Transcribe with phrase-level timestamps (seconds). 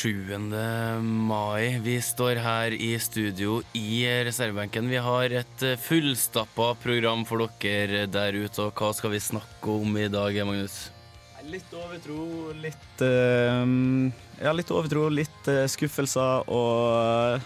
[0.00, 1.78] øh, Sjuende mai.
[1.82, 4.88] Vi står her i studio i reservebenken.
[4.88, 9.68] Vi har et eh, fullstappa program for dere der ute, og hva skal vi snakke
[9.70, 10.90] om i dag, Magnus?
[11.50, 13.64] Litt overtro, litt eh,
[14.40, 17.40] Ja, litt overtro, litt eh, skuffelser og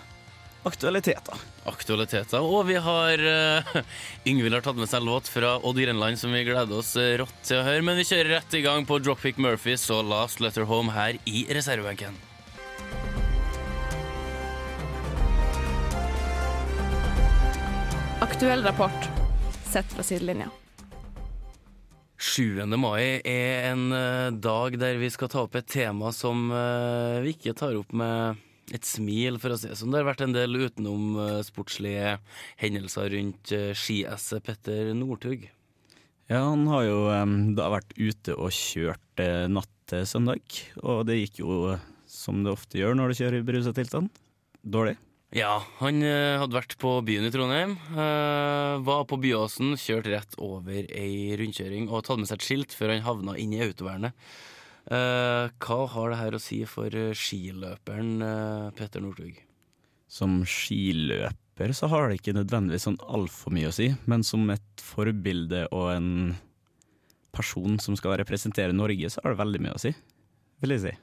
[0.64, 1.40] aktualiteter.
[1.66, 2.44] Aktualiteter.
[2.44, 3.80] Og vi har uh,
[4.28, 7.60] Yngvild har tatt med seg låt fra Odd Grenland som vi gleder oss rått til
[7.60, 7.84] å høre.
[7.84, 11.48] Men vi kjører rett i gang på Dropkick Murphys og Last Letter Home her i
[11.52, 12.16] reservebenken.
[18.44, 19.04] Aktuell rapport
[19.72, 20.50] sett fra sidelinja.
[22.20, 22.66] 7.
[22.76, 27.32] mai er en eh, dag der vi skal ta opp et tema som eh, vi
[27.32, 28.42] ikke tar opp med
[28.76, 29.96] et smil, for å si det sånn.
[29.96, 32.18] Det har vært en del utenom eh, sportslige
[32.60, 35.48] hendelser rundt skiesset Petter Northug.
[36.28, 37.00] Ja, han har jo
[37.56, 42.84] da vært ute og kjørt natt til søndag, og det gikk jo som det ofte
[42.84, 44.12] gjør når du kjører i berusa tilstand.
[44.60, 44.98] Dårlig.
[45.34, 47.72] Ja, han eh, hadde vært på byen i Trondheim.
[47.90, 52.76] eh, var på Byåsen, kjørt rett over ei rundkjøring og tatt med seg et skilt
[52.78, 54.14] før han havna inn i autovernet.
[54.86, 56.86] Eh, hva har det her å si for
[57.18, 58.22] skiløperen
[58.78, 59.40] Petter Northug?
[60.06, 64.86] Som skiløper så har det ikke nødvendigvis sånn altfor mye å si, men som et
[64.86, 66.12] forbilde og en
[67.34, 69.90] person som skal representere Norge, så har det veldig mye å si,
[70.62, 70.94] vil jeg si.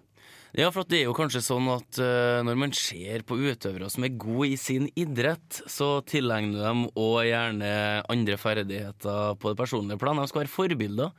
[0.52, 4.04] Ja, for det er jo kanskje sånn at eh, når man ser på utøvere som
[4.04, 7.70] er gode i sin idrett, så tilegner de òg gjerne
[8.12, 10.20] andre ferdigheter på det personlige plan.
[10.20, 11.14] De skal være forbilder.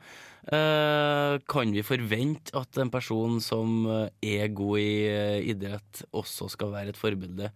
[0.53, 6.75] Eh, kan vi forvente at en person som eh, er god i idrett, også skal
[6.75, 7.49] være et forbilde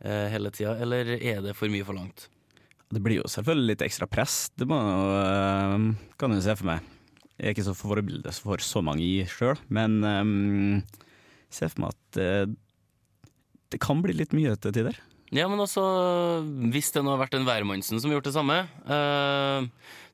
[0.00, 2.22] hele tida, eller er det for mye forlangt?
[2.88, 4.78] Det blir jo selvfølgelig litt ekstra press, det må,
[6.16, 6.86] kan jeg se for meg.
[7.36, 11.09] Jeg er ikke så forbilde for så mange i sjøl, men jeg
[11.54, 12.52] ser for meg at øh,
[13.70, 14.98] det kan bli litt mye til tider.
[15.30, 15.82] Ja, men også
[16.72, 19.68] hvis det nå har vært en værmannsen som har gjort det samme eh,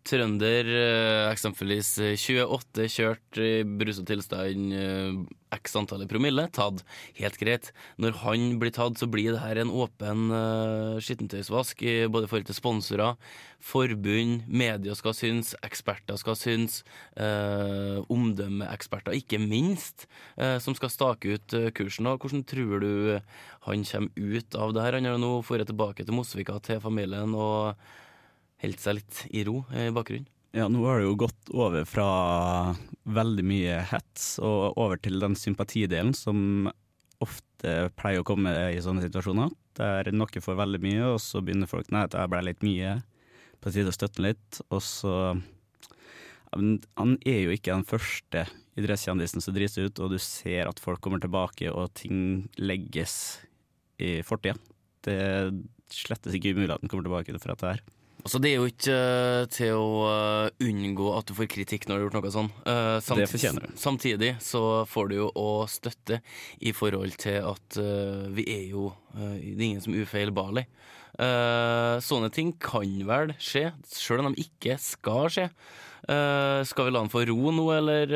[0.06, 5.16] Trønder, eh, eksempelvis eh, 28, kjørt i bruset tilstand, eh,
[5.56, 6.84] x antall i promille, tatt.
[7.18, 7.72] Helt greit.
[7.98, 12.46] Når han blir tatt, så blir det her en åpen eh, skittentøysvask, både i forhold
[12.46, 13.18] til sponsorer,
[13.66, 16.80] forbund, media skal synes, eksperter skal synes,
[17.18, 20.06] eh, omdømmeeksperter, ikke minst,
[20.38, 22.06] eh, som skal stake ut eh, kursen.
[22.06, 23.20] Og hvordan tror du
[23.66, 25.00] han kommer ut av det her?
[25.00, 27.74] Han har nå dratt tilbake til Mosvika, til familien, og
[28.62, 30.28] holdt seg litt i ro eh, i bakgrunnen.
[30.56, 32.08] Ja, nå har det jo gått over fra
[33.04, 36.70] veldig mye hets og over til den sympatidelen som
[37.20, 39.52] ofte pleier å komme i sånne situasjoner.
[39.76, 42.94] Der noe får veldig mye, og så begynner folk Nei, det ble litt mye.
[43.60, 44.60] På tide å støtte litt.
[44.70, 45.12] Og så
[46.56, 48.46] Han er jo ikke den første
[48.80, 53.42] idrettskjendisen som driter seg ut, og du ser at folk kommer tilbake, og ting legges
[54.00, 54.56] i fortida.
[55.04, 55.20] Det
[55.92, 57.84] slettes ikke umulig at den kommer tilbake for dette her.
[58.26, 61.94] Altså, det er jo ikke uh, til å uh, unngå at du får kritikk når
[61.94, 62.48] du har gjort noe sånn.
[62.66, 63.76] Uh, samt- Det fortjener du.
[63.78, 66.18] Samtidig så får du jo òg støtte
[66.58, 67.78] i forhold til at
[68.34, 70.66] vi er jo Det er ingen som er ufeilbarlig.
[72.04, 75.46] Sånne ting kan vel skje, sjøl om de ikke skal skje.
[76.04, 78.12] Skal vi la han få ro nå, eller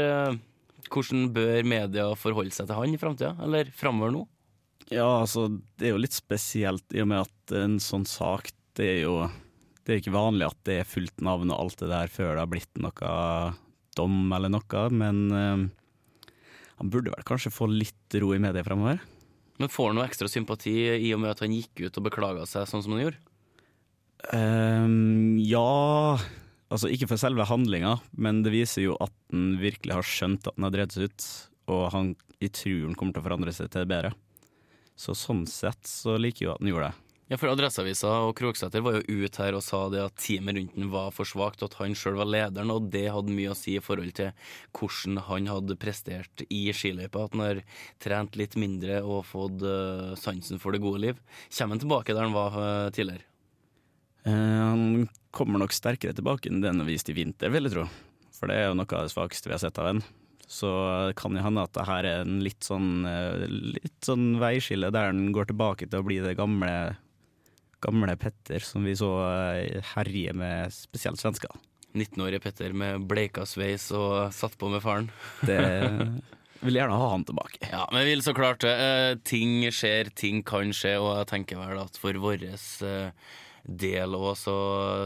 [0.91, 3.32] hvordan bør media forholde seg til han i framtida?
[3.47, 4.27] Eller framover nå?
[4.91, 5.47] Ja, altså,
[5.78, 9.15] det er jo litt spesielt i og med at en sånn sak, det er jo
[9.90, 12.42] Det er ikke vanlig at det er fullt navn og alt det der før det
[12.44, 13.14] har blitt noe
[13.98, 15.64] dom eller noe, men uh,
[16.78, 19.00] han burde vel kanskje få litt ro i media fremover.
[19.58, 22.46] Men får han noe ekstra sympati i og med at han gikk ut og beklaga
[22.46, 23.18] seg sånn som han gjorde?
[24.30, 26.20] Um, ja
[26.70, 30.54] Altså, ikke for selve handlinga, men det viser jo at han virkelig har skjønt at
[30.54, 31.24] han har drevet seg ut,
[31.74, 34.12] og han i tror han kommer til å forandre seg til det bedre.
[34.94, 37.09] Så sånn sett så liker jo at han gjorde det.
[37.30, 40.72] Ja, for Adresseavisa og Kroksæter var jo ute her og sa det at teamet rundt
[40.74, 43.77] den var for svakt, at han sjøl var lederen, og det hadde mye å si
[43.78, 44.32] i forhold til
[44.74, 47.28] hvordan han hadde prestert i skiløypa.
[47.28, 47.60] At han har
[48.03, 51.21] trent litt mindre og fått eh, sansen for det gode liv.
[51.54, 53.22] Kommer han tilbake der han var eh, tidligere?
[54.27, 57.77] Eh, han kommer nok sterkere tilbake enn det han viste vist i vinter, vil jeg
[57.77, 57.84] tro.
[58.41, 60.00] For det er jo noe av det svakeste vi har sett av ham.
[60.50, 60.72] Så
[61.15, 65.12] kan jo hende at det her er en litt sånn, eh, litt sånn veiskille der
[65.12, 66.72] han går tilbake til å bli det gamle
[67.82, 71.53] gamle Petter som vi så eh, herje med spesielt svensker.
[71.94, 75.10] 19-årige Petter med bleika sveis og satt på med faren.
[75.48, 75.60] Det
[76.60, 77.62] vil gjerne ha han tilbake.
[77.71, 78.74] Ja, men vi vil så klart det.
[78.77, 83.10] Eh, ting skjer, ting kan skje, og jeg tenker vel at for våres eh,
[83.65, 84.54] del òg, så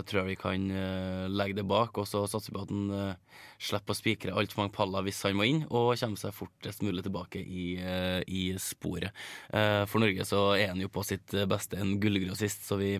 [0.06, 2.90] tror jeg vi kan eh, legge det bak, og så satser vi på at han
[2.94, 6.84] eh, slipper å spikre altfor mange paller hvis han må inn, og kommer seg fortest
[6.86, 9.14] mulig tilbake i, eh, i sporet.
[9.50, 12.92] For Norge så er han jo på sitt beste en gullgrossist, så vi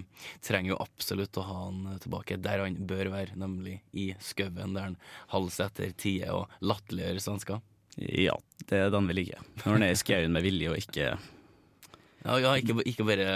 [0.44, 4.90] trenger jo absolutt å ha han tilbake der han bør være, nemlig i skauen, der
[4.90, 4.98] han
[5.32, 7.62] halser etter tider og latterliggjør svensker.
[7.96, 8.34] Ja,
[8.66, 9.44] det er den vi liker.
[9.62, 11.14] Når han er i skauen med vilje og ikke
[12.24, 13.26] Ja, ja ikke, ikke bare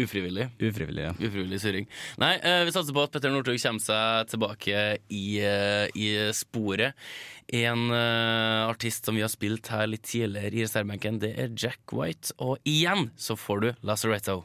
[0.00, 0.46] ufrivillig.
[0.56, 1.02] ufrivillig.
[1.04, 1.12] Ja.
[1.12, 1.88] Ufrivillig surring.
[2.20, 6.96] Nei, eh, vi satser på at Petter Northug kommer seg tilbake i, eh, i sporet.
[7.52, 11.92] En uh, artist som vi har spilt her litt tidligere i reservebenken, det er Jack
[11.92, 12.32] White.
[12.38, 14.44] Og igjen så får du Lazaretto.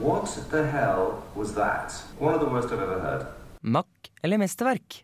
[0.00, 1.92] What the hell was that?
[2.18, 3.26] One of the worst I've ever heard.
[3.62, 5.00] Makk eller mesterverk?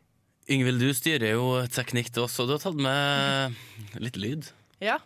[0.50, 3.56] Yngvild, du styrer jo teknikk til oss, og du har tatt med
[4.02, 4.46] litt lyd.
[4.84, 5.00] Ja.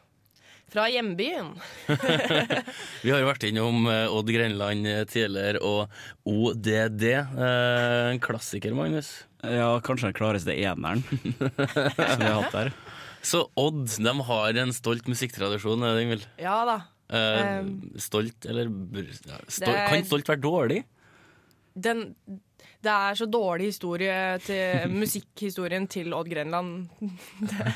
[0.71, 1.49] Fra hjembyen.
[3.03, 5.91] Vi har jo vært innom eh, Odd Grenland eh, tidligere, og
[6.31, 7.07] ODD.
[7.11, 9.09] Eh, En klassiker, Magnus.
[9.43, 12.71] ja, kanskje den klareste eneren som vi har hatt der.
[13.27, 16.29] Så Odd de har en stolt musikktradisjon, er det Yngvild?
[16.39, 16.77] Ja da.
[17.11, 17.67] Eh,
[17.99, 18.71] stolt, eller
[19.51, 20.85] stolt, det Kan stolt være dårlig?
[21.75, 22.13] Den,
[22.81, 26.89] det er så dårlig historie til musikkhistorien til Odd Grenland.
[27.01, 27.67] Det,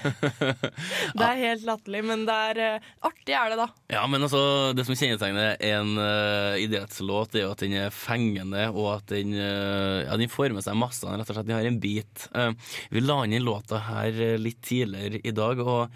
[1.18, 3.66] det er helt latterlig, men det er eh, artig er det, da.
[3.92, 8.66] Ja, men altså, det som kjennetegner en uh, idrettslåt, er jo at den er fengende,
[8.72, 11.68] og at den, uh, ja, den får med seg massene, Rett og slett, Den har
[11.68, 12.28] en bit.
[12.32, 12.52] Uh,
[12.94, 15.92] vi la inn låta her litt tidligere i dag, og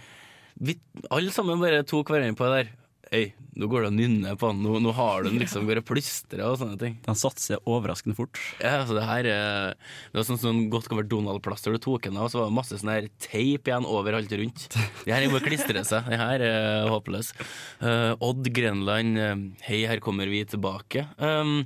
[0.59, 0.75] vi
[1.15, 2.71] alle sammen bare tok hverandre på det der.
[3.09, 4.59] Hei, nå går det å nynne på den.
[4.67, 6.99] Nå, nå har den liksom bare plystra og sånne ting.
[7.07, 8.37] Den satser overraskende fort.
[8.61, 12.05] Ja, altså det her eh, Det var sånn som godt kan være Donald-plaster du tok
[12.05, 14.69] den av, så var det masse sånn her teip igjen overalt rundt.
[15.07, 16.13] Det her er bare å klistre seg.
[16.13, 17.33] Det her er håpløs.
[17.81, 19.35] Uh, Odd Grenland, eh,
[19.71, 21.07] hei, her kommer vi tilbake.
[21.17, 21.63] Um,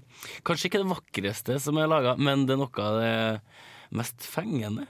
[0.46, 3.14] kanskje ikke det vakreste som er laga, men det er noe av det
[3.98, 4.86] mest fengende.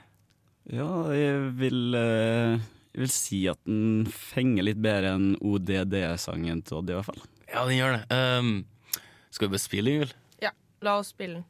[0.71, 2.61] Ja, jeg vil, eh, jeg
[3.01, 7.23] vil si at den fenger litt bedre enn ODD-sangen til Odd, i hvert fall.
[7.47, 8.03] Ja, den gjør det.
[8.13, 8.53] Um,
[9.33, 10.13] skal vi bare spille, Yngvild?
[10.43, 10.53] Ja,
[10.85, 11.47] la oss spille den.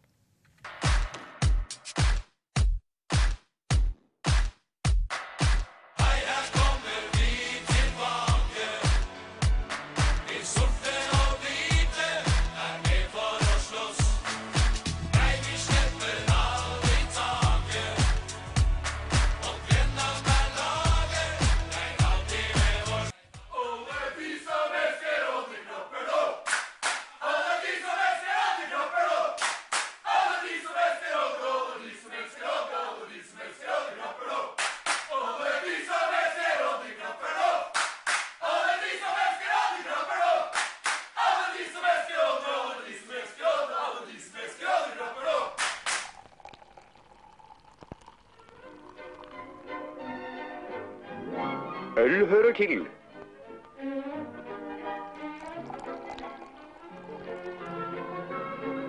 [52.34, 52.80] Hører til.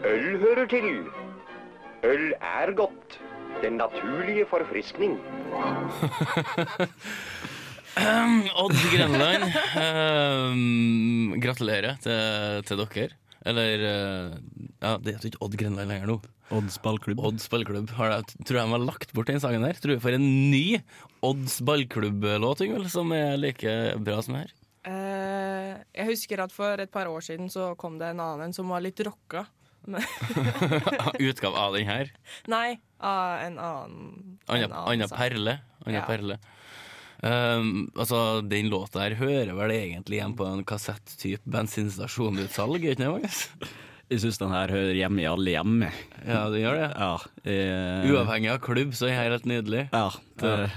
[0.04, 0.88] Øl hører til.
[2.04, 3.20] Øl er godt.
[3.62, 5.12] Den naturlige forfriskning.
[8.64, 9.44] Odd Grenland,
[9.84, 13.08] um, gratulerer til, til dere.
[13.46, 14.36] Eller eh,
[14.82, 16.16] Ja, det heter ikke Odd Grenland lenger nå.
[16.54, 17.22] Odds ballklubb.
[17.26, 17.90] Odds ballklubb.
[17.98, 19.78] Har jeg, tror jeg de har lagt bort den sangen der.
[19.80, 20.78] Tror jeg får en ny
[21.24, 24.52] Odds ballklubb-låt, Yngvild, som er like bra som her.
[24.84, 28.56] Uh, jeg husker at for et par år siden så kom det en annen en
[28.56, 29.46] som var litt rocka.
[31.20, 32.12] Utgave av den her.
[32.48, 35.08] Nei, av en annen en annen Anna.
[35.12, 35.58] Perle.
[35.84, 36.04] Anna Ja.
[36.08, 36.38] Perle.
[37.24, 43.70] Um, altså, Den låta her hører vel egentlig igjen på en kassetttype bensinstasjonutsalg, ikke sant?
[44.12, 45.76] Jeg syns den her hører hjemme i alle hjem.
[46.26, 46.88] Ja, det gjør det.
[46.92, 47.12] Ja,
[47.48, 49.86] jeg, Uavhengig av klubb, så er den helt nydelig.
[49.92, 50.08] Ja,
[50.42, 50.74] det, Ja.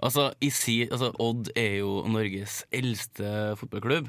[0.00, 4.06] Altså, i si, altså, Odd er jo Norges eldste fotballklubb.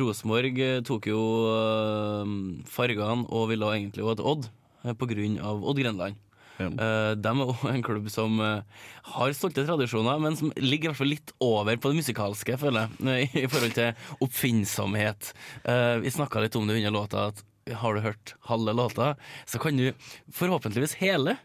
[0.00, 1.18] Rosenborg eh, tok jo
[1.52, 2.30] eh,
[2.72, 4.46] fargene og ville egentlig òg hete Odd,
[4.80, 4.94] pga.
[4.96, 6.16] på grunn av Odd Grenland.
[6.56, 6.70] Ja.
[6.70, 8.62] Eh, de er òg en klubb som eh,
[9.12, 12.88] har stolte tradisjoner, men som ligger i hvert fall litt over på det musikalske, føler
[12.96, 15.34] jeg, i forhold til oppfinnsomhet.
[15.68, 17.44] Eh, vi snakka litt om det under låta, at
[17.74, 19.14] har du hørt halve låta,
[19.46, 19.90] så kan du
[20.32, 21.36] forhåpentligvis hele.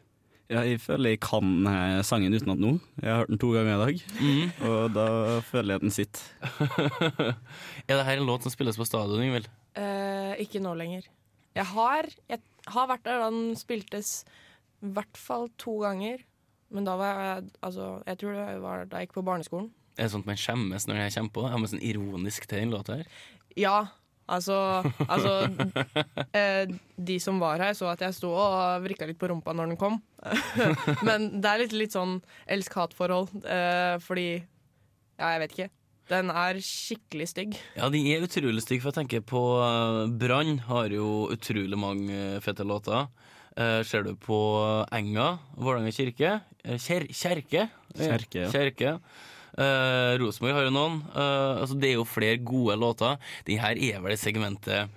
[0.52, 1.64] Ja, jeg føler jeg kan
[2.04, 2.74] sangen utenat nå.
[3.00, 4.68] Jeg har hørt den to ganger i dag, mm.
[4.68, 5.08] og da
[5.48, 6.26] føler jeg den sitter.
[7.88, 9.48] Er det her en låt som spilles på stadion, Ingvild?
[9.80, 11.08] Eh, ikke nå lenger.
[11.56, 12.44] Jeg har, jeg
[12.76, 14.22] har vært der da den spiltes
[14.82, 16.26] i hvert fall to ganger.
[16.72, 19.72] Men da var jeg Altså, jeg tror det var da jeg gikk på barneskolen.
[20.00, 21.44] Er det sånn at man skjemmes når jeg kommer på?
[21.46, 23.10] Jeg har med sånn ironisk til den låta her.
[23.60, 23.78] Ja,
[24.32, 24.58] altså,
[25.08, 25.34] altså
[26.38, 29.74] eh, De som var her, så at jeg sto og vrikka litt på rumpa når
[29.74, 30.00] den kom.
[31.08, 32.20] Men det er litt, litt sånn
[32.52, 34.30] elsk-hat-forhold, eh, fordi
[35.22, 35.72] Ja, jeg vet ikke.
[36.12, 37.58] Den er skikkelig stygg.
[37.78, 42.42] Ja, de er utrolig stygge, for jeg tenker på uh, Brann har jo utrolig mange
[42.44, 43.06] fete låter.
[43.60, 44.38] Eh, ser du på
[44.96, 46.30] Enga, Vålerenga kirke
[46.64, 47.66] eh, kjer Kjerke?
[47.98, 48.52] Kjerke, ja.
[48.54, 48.94] Kjerke.
[49.60, 51.02] Eh, Rosenborg har jo noen.
[51.12, 53.18] Uh, altså, det er jo flere gode låter.
[53.48, 54.92] Den her er vel i segmentet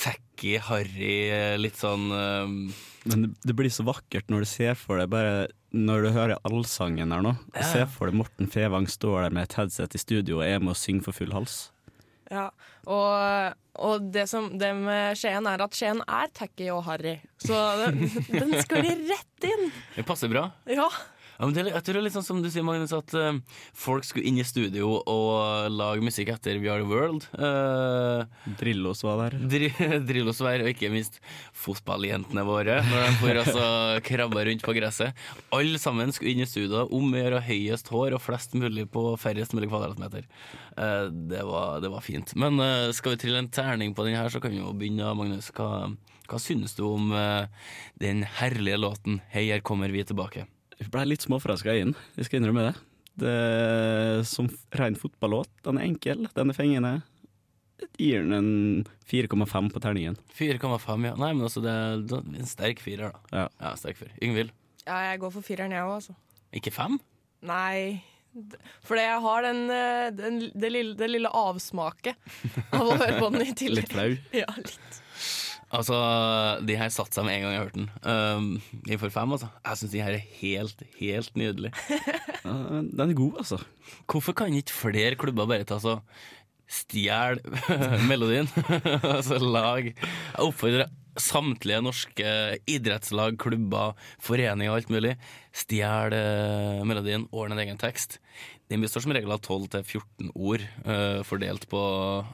[0.00, 2.48] tacky, harry, eh, litt sånn uh,
[3.06, 6.42] Men det, det blir så vakkert når du ser for deg bare Når du hører
[6.48, 7.36] allsangen her nå.
[7.54, 7.68] Ja.
[7.70, 10.74] Se for deg Morten Fevang står der med et headset i studio og er med
[10.74, 11.68] å synge for full hals.
[12.32, 12.48] Ja,
[12.88, 17.18] og, og det, som, det med Skien er at Skien er tacky og harry.
[17.44, 19.68] Så den, den sklir rett inn.
[19.94, 20.48] Det passer bra.
[20.66, 20.88] Ja.
[21.34, 23.34] Ja, det, jeg tror det er litt sånn som du sier, Magnus, at uh,
[23.76, 27.26] folk skulle inn i studio og lage musikk etter We Are The World.
[27.34, 29.38] Uh, Drillos var der.
[29.50, 29.70] Dri
[30.08, 31.18] Drillos var, og ikke minst
[31.64, 33.66] fotballjentene våre, når de får altså
[34.06, 35.24] krabba rundt på gresset.
[35.54, 39.06] Alle sammen skulle inn i studio om å gjøre høyest hår og flest mulig på
[39.20, 40.30] færrest mulig kvadratmeter.
[40.78, 42.36] Uh, det, var, det var fint.
[42.38, 42.62] Men
[42.94, 45.50] skal vi trille en terning på den her, så kan vi jo begynne, Magnus.
[45.54, 45.90] Hva,
[46.30, 47.10] hva synes du om
[48.00, 50.46] den herlige låten 'Hei, her kommer vi tilbake'?
[50.80, 52.74] Jeg ble litt småforelska i den, jeg skal innrømme det.
[53.22, 53.34] det
[54.26, 55.50] som ren fotballåt.
[55.66, 56.94] Den er enkel, den er fengende.
[57.84, 60.16] Jeg gir den en 4,5 på terningen.
[60.34, 61.14] 4,5, ja.
[61.20, 63.44] Nei, men altså, det er en sterk firer, da.
[63.60, 63.74] Ja.
[63.78, 64.14] sterk firer.
[64.22, 64.54] Yngvild?
[64.84, 66.14] ja, jeg går for fireren, jeg òg, altså.
[66.54, 66.98] Ikke fem?
[67.44, 68.02] Nei.
[68.84, 72.18] Fordi jeg har den, eh, den, det, lille, det lille avsmaket
[72.74, 73.86] av å høre på den i tillegg.
[73.86, 74.10] Litt flau.
[74.34, 75.00] Ja, litt.
[75.72, 75.96] Altså,
[76.66, 77.90] de her satte seg med en gang jeg hørte den.
[78.04, 78.48] Um,
[78.90, 79.48] I for fem, altså.
[79.64, 81.74] Jeg syns de her er helt, helt nydelig.
[82.44, 83.56] Ja, den er god, altså.
[84.04, 85.94] Hvorfor kan ikke flere klubber bare ta så
[86.68, 87.40] stjel
[88.10, 88.50] melodien?
[89.16, 92.34] altså lag Jeg oppfordrer samtlige norske
[92.68, 95.14] idrettslag, klubber, foreninger og alt mulig.
[95.56, 98.18] Stjel eh, melodien, ordne en egen tekst.
[98.74, 101.78] Den består som regel av 12-14 ord, uh, fordelt på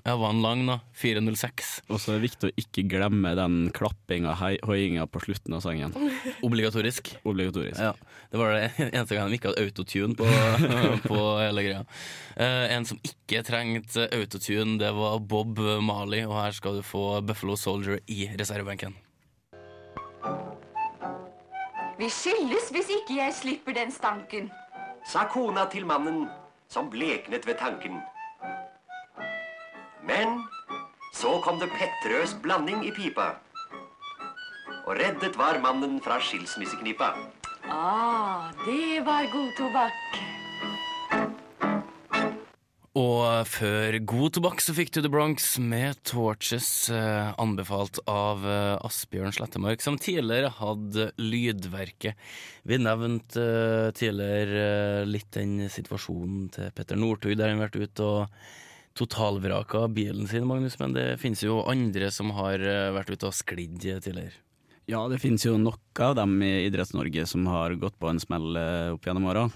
[0.06, 0.78] Ja, var den lang, da?
[0.96, 1.72] 406.
[1.92, 4.32] Og så er det viktig å ikke glemme den klappinga,
[4.64, 5.92] hoiinga på slutten av sangen.
[6.48, 7.10] Obligatorisk.
[7.28, 7.76] Obligatorisk.
[7.76, 7.92] Ja,
[8.32, 10.30] Det var det eneste gang de ikke hadde autotune på,
[11.10, 11.82] på hele greia.
[12.40, 17.20] Uh, en som ikke trengte autotune, det var Bob Marley, og her skal du få
[17.20, 18.96] Buffalo Soldier i reservebenken.
[22.00, 24.48] Vi skilles hvis ikke jeg slipper den stanken.
[25.06, 26.28] Sa kona til mannen,
[26.68, 28.00] som bleknet ved tanken.
[30.06, 30.42] Men
[31.14, 33.34] så kom det Petterøes blanding i pipa.
[34.86, 37.14] Og reddet var mannen fra skilsmisseknipa.
[37.70, 40.39] Ah, det var god tobakk.
[42.98, 48.82] Og før god tobakk så fikk du The Bronx med Torches, eh, anbefalt av eh,
[48.82, 52.18] Asbjørn Slettemark, som tidligere hadde lydverket.
[52.66, 58.08] Vi nevnte eh, tidligere litt den situasjonen til Petter Northug, der han har vært ute
[58.08, 58.42] og
[58.98, 62.58] totalvraka bilen sin, Magnus, men det finnes jo andre som har
[62.96, 64.34] vært ute og sklidd tidligere.
[64.90, 68.58] Ja, det finnes jo nok av dem i Idretts-Norge som har gått på en smell
[68.96, 69.46] opp gjennom åra.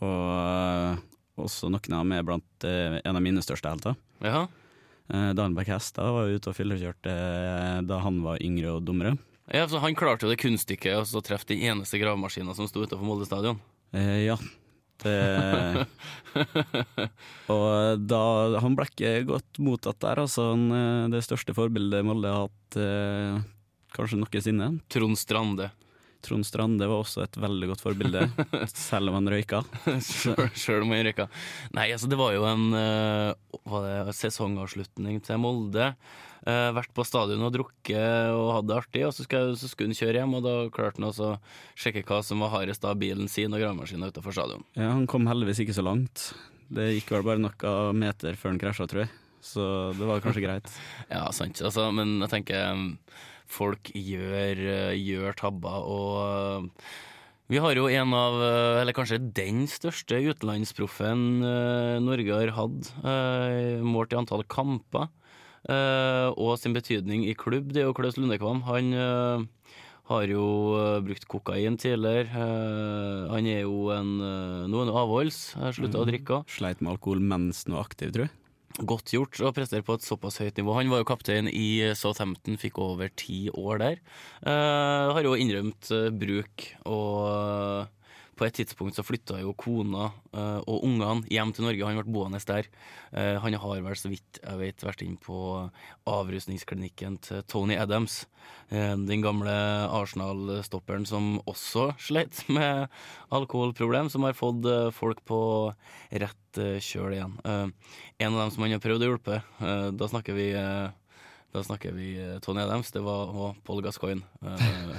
[0.00, 1.09] Og
[1.46, 3.96] også noen av dem er blant eh, en av mine største helter.
[4.24, 4.46] Ja.
[5.10, 9.16] Eh, Danberg Hestad var ute og fyllekjørte eh, da han var yngre og dummere.
[9.50, 12.84] Ja, så Han klarte jo det kunststykket og så treffe den eneste gravemaskina som sto
[12.84, 13.58] utenfor Molde stadion.
[13.90, 14.36] Eh, ja.
[15.00, 15.86] Det,
[17.54, 18.20] og da
[18.60, 20.50] Han ble ikke godt mottatt der, altså.
[20.52, 23.40] Han, eh, det største forbildet Molde har hatt eh,
[23.96, 24.74] kanskje noensinne.
[24.92, 25.70] Trond Strande.
[26.24, 28.24] Trond Strande var også et veldig godt forbilde,
[28.72, 29.62] selv om han røyka.
[30.04, 31.28] Sjøl om han røyka.
[31.76, 35.92] Nei, altså det var jo en uh, var det sesongavslutning til Molde.
[36.40, 39.92] Uh, vært på stadion og drukket og hadde det artig, og så skulle, så skulle
[39.92, 40.36] han kjøre hjem.
[40.38, 41.32] Og da klarte han å
[41.78, 44.64] sjekke hva som var hardest av bilen sin og gravemaskina utenfor stadion.
[44.78, 46.30] Ja, han kom heldigvis ikke så langt.
[46.70, 49.12] Det gikk vel bare noen meter før han krasja, tror jeg.
[49.40, 49.64] Så
[49.96, 50.70] det var kanskje greit.
[51.08, 51.60] Ja, sant.
[51.64, 52.92] Altså, men jeg tenker um,
[53.50, 56.90] folk gjør, uh, gjør tabber, og uh,
[57.50, 61.42] vi har jo en av, uh, eller kanskje den største utenlandsproffen
[62.06, 62.92] Norge har hatt,
[63.82, 65.10] målt i antall kamper,
[65.68, 67.74] og sin betydning i klubb.
[67.74, 68.62] Det er jo Klaus Lundekvam.
[68.70, 68.94] Han
[70.10, 72.26] Har jo eh, brukt kokain tidligere.
[72.34, 75.38] Eh, han er jo en Nå er han avholds.
[75.76, 76.40] Slutta å drikke.
[76.50, 78.34] Sleit med alkohol mens han var aktiv, tror jeg.
[78.80, 80.72] Godt gjort å prestere på et såpass høyt nivå.
[80.78, 83.98] Han var jo kaptein i Southampton, fikk over ti år der.
[84.40, 87.99] Uh, har jo innrømt eh, bruk, og eh,
[88.40, 91.84] på et tidspunkt så flytta jo kona uh, og ungene hjem til Norge.
[91.84, 92.68] Han ble boende der.
[93.12, 95.36] Uh, han har vel, så vidt jeg vet, vært inn på
[96.08, 98.22] avrusningsklinikken til Tony Adams.
[98.72, 99.52] Uh, den gamle
[99.92, 102.88] Arsenal-stopperen som også sleit med
[103.28, 104.64] alkoholproblem, som har fått
[104.96, 105.42] folk på
[106.10, 106.36] rett
[106.82, 107.36] kjøl igjen.
[107.46, 109.36] En av dem som han har prøvd å hjelpe,
[109.94, 110.48] da snakker vi
[111.50, 114.22] da snakker vi eh, Tony Adams, det var og Paul Gascoigne.
[114.46, 114.92] Eh,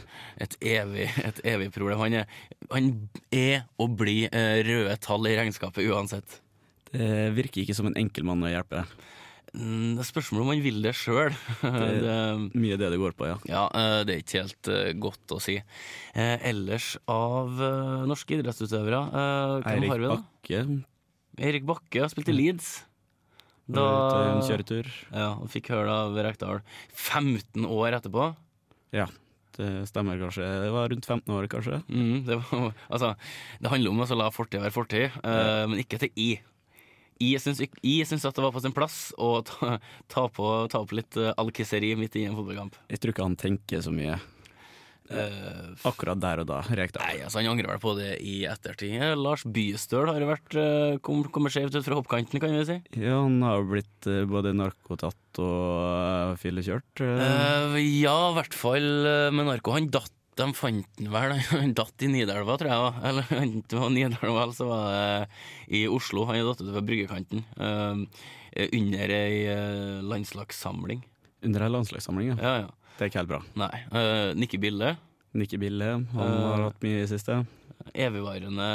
[0.43, 2.01] et, evig, et evig problem.
[2.03, 2.33] Han er,
[2.73, 2.91] han
[3.31, 6.41] er og blir eh, røde tall i regnskapet uansett.
[6.91, 8.81] Det virker ikke som en enkel mann å hjelpe.
[8.83, 9.07] deg.
[9.51, 11.31] Det er spørsmål om han vil det sjøl.
[12.03, 12.19] Det
[12.55, 13.39] mye det det går på, ja.
[13.47, 13.63] Ja,
[14.07, 14.69] det er ikke helt
[15.03, 15.57] godt å si.
[16.15, 17.59] Ellers av
[18.07, 19.01] norske idrettsutøvere,
[19.63, 20.19] hvem Eirik har vi da?
[20.19, 20.63] Bakke
[21.51, 22.71] Erik Bakke har spilt i Leeds.
[23.71, 23.87] Da...
[24.35, 24.87] En kjøretur.
[25.09, 26.61] Ja, og fikk høre av Rekdal
[26.91, 28.31] 15 år etterpå.
[28.95, 29.07] Ja,
[29.57, 30.47] det stemmer kanskje.
[30.65, 31.81] Det var rundt 15 år, kanskje.
[31.87, 33.13] Mm, det, var, altså,
[33.59, 36.31] det handler om å la fortid være fortid, eh, men ikke til I.
[37.21, 39.75] I syns, at det var på sin plass å ta,
[40.09, 42.79] ta, på, ta opp litt uh, alkisseri midt i en fotballkamp.
[42.89, 44.15] Jeg tror ikke han tenker så mye
[45.11, 46.61] Eh, akkurat der og da.
[46.77, 47.03] Rekdal.
[47.03, 48.95] Nei, altså Han angrer vel på det i ettertid.
[49.19, 52.77] Lars Bystøl har vært uh, kom, kommet skjevt ut fra hoppkanten, kan vi si.
[53.01, 57.03] Ja, han har jo blitt uh, både narkotatt og uh, fyllekjørt.
[57.03, 58.89] Eh, ja, i hvert fall
[59.35, 59.75] med narko.
[59.77, 63.05] Han datt de fant han vel, han datt i Nidelva, tror jeg.
[63.11, 63.31] Eller
[63.71, 66.27] det var Nidelva, så var det i Oslo.
[66.29, 67.43] Han datt ut fra bryggekanten.
[67.61, 71.03] under ei landslagssamling.
[71.43, 72.37] Under ei landslagssamling, ja.
[72.39, 72.77] Ja, ja.
[73.01, 73.39] Det er ikke helt bra.
[73.57, 73.71] Nei.
[73.89, 74.91] Uh, Nikki Bille.
[75.33, 77.39] Nikki Bille, han Eh, har hatt mye i det siste.
[77.93, 78.67] Evigvarende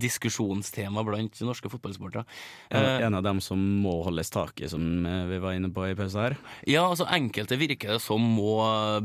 [0.00, 2.26] diskusjonstema blant norske fotballsportere.
[2.68, 5.70] En, Eh, en av dem som må holdes tak i, som eh, vi var inne
[5.72, 6.36] på i pause her.
[6.68, 8.56] Ja, altså enkelte virker det som må,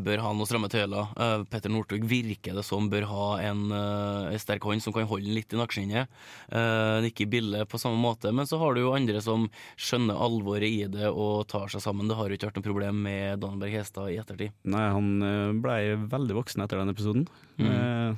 [0.02, 1.12] bør ha noe stramme tøyler.
[1.18, 5.08] Uh, Petter Northug virker det som bør ha en, uh, en sterk hånd som kan
[5.10, 6.12] holde litt i nakkeskinnet.
[6.52, 8.32] Uh, Nikki Bille på samme måte.
[8.36, 12.10] Men så har du jo andre som skjønner alvoret i det og tar seg sammen.
[12.10, 14.56] Det har jo ikke vært noe problem med Danberg Hestad i ettertid.
[14.68, 17.28] Nei, han eh, blei veldig voksen etter den episoden.
[17.60, 18.18] Mm.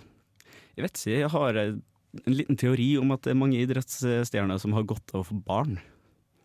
[0.77, 4.59] Eh, Jeg vet ikke, jeg har en liten teori om at det er mange idrettsstjerner
[4.61, 5.79] som har godt av å få barn.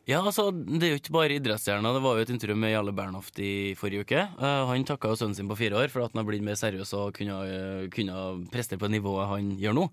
[0.08, 1.94] Ja, altså, Det er jo ikke bare idrettsstjerner.
[1.94, 4.24] Det var jo et intervju med Jarle Bernhoft i forrige uke.
[4.34, 6.58] Uh, han takka jo sønnen sin på fire år for at han har blitt mer
[6.58, 9.84] seriøs og kunne, uh, kunne prestere på nivået han gjør nå.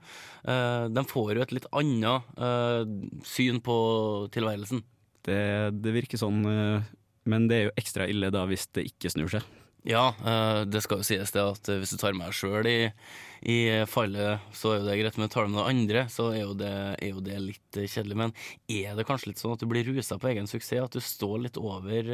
[0.47, 2.82] Uh, de får jo et litt annet eh,
[3.28, 3.75] syn på
[4.34, 4.82] tilværelsen.
[5.30, 5.39] Det,
[5.78, 6.89] det virker sånn, eh,
[7.30, 9.45] men det er jo ekstra ille da hvis det ikke snur seg.
[9.88, 12.68] Ja, eh, det skal jo sies det at eh, hvis du tar med deg sjøl
[12.68, 12.89] i,
[13.48, 16.42] i fallet, så er jo det greit, men tar du med noen andre, så er
[16.42, 18.18] jo, det, er jo det litt eh, kjedelig.
[18.20, 18.34] Men
[18.68, 21.46] er det kanskje litt sånn at du blir rusa på egen suksess, at du står
[21.46, 22.12] litt over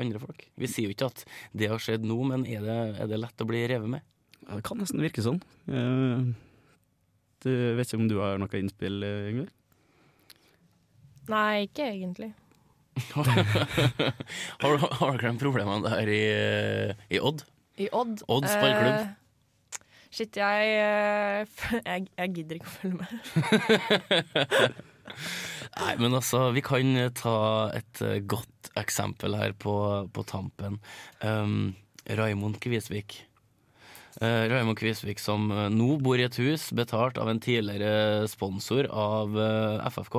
[0.00, 0.46] andre folk?
[0.56, 3.44] Vi sier jo ikke at det har skjedd nå, men er det, er det lett
[3.44, 4.08] å bli revet med?
[4.46, 5.42] Ja, Det kan nesten virke sånn.
[5.68, 6.28] Eh,
[7.44, 9.50] Du vet ikke om du har noe innspill, Yngve?
[11.28, 12.32] Nei, ikke egentlig.
[14.62, 16.20] har, du- har dere de problemene der i,
[17.16, 17.44] i Odd?
[17.78, 19.00] I Odd Odd ballklubb.
[19.06, 19.14] Uh,
[20.10, 21.44] Shit, jeg, eh,
[21.84, 23.10] jeg Jeg gidder ikke å følge med.
[25.78, 27.34] Nei, men altså, vi kan eh, ta
[27.76, 29.74] et godt eksempel her på,
[30.14, 30.78] på tampen.
[31.24, 31.74] Um,
[32.08, 33.20] Raimond Kvisvik.
[34.18, 38.88] Uh, Raimond Kvisvik som eh, nå bor i et hus betalt av en tidligere sponsor
[38.90, 40.16] av eh, FFK.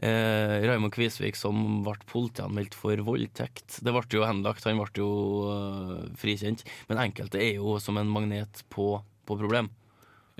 [0.00, 3.82] Uh, Raimond Kvisvik som ble politianmeldt for voldtekt.
[3.84, 5.10] Det ble jo henlagt, han ble jo
[5.50, 6.64] uh, frikjent.
[6.88, 8.94] Men enkelte er jo som en magnet på,
[9.28, 9.68] på problem.